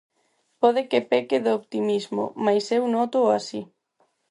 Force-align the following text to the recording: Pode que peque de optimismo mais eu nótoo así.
Pode 0.61 0.81
que 0.89 0.99
peque 1.11 1.37
de 1.45 1.51
optimismo 1.59 2.23
mais 2.45 2.65
eu 2.77 2.83
nótoo 2.95 3.25
así. 3.37 3.61